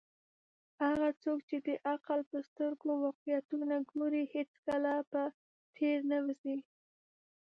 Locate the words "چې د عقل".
1.49-2.19